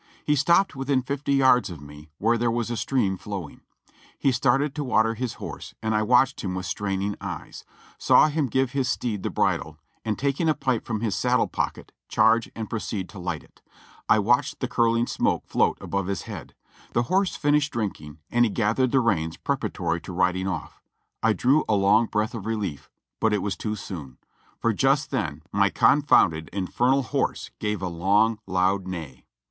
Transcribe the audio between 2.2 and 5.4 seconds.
there was a stream flow ing. He started to water his